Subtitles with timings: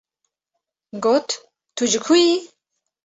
[1.05, 1.35] Got:‘’
[1.75, 2.29] Tu ji ku yî?‘’